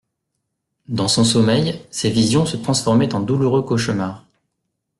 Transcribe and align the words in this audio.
Dans 0.87 1.07
son 1.07 1.23
sommeil, 1.23 1.79
ces 1.91 2.09
visions 2.09 2.47
se 2.47 2.57
transformaient 2.57 3.13
en 3.13 3.19
douloureux 3.19 3.61
cauchemars. 3.61 4.25